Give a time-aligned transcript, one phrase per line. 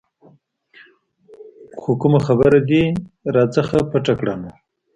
[1.79, 2.83] خو که کومه خبره دې
[3.33, 4.51] رانه پټه کړه نو.